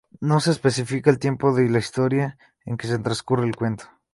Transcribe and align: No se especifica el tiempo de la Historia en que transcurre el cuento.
No 0.19 0.39
se 0.39 0.49
especifica 0.49 1.11
el 1.11 1.19
tiempo 1.19 1.53
de 1.53 1.69
la 1.69 1.77
Historia 1.77 2.35
en 2.65 2.75
que 2.75 2.87
transcurre 2.87 3.45
el 3.45 3.55
cuento. 3.55 3.85